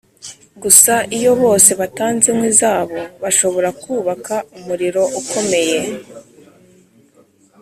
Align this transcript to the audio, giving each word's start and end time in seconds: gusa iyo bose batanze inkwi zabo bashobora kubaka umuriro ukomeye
gusa 0.61 0.93
iyo 1.17 1.31
bose 1.43 1.69
batanze 1.79 2.25
inkwi 2.31 2.49
zabo 2.61 2.99
bashobora 3.23 3.69
kubaka 3.81 4.35
umuriro 4.57 5.03
ukomeye 5.19 5.79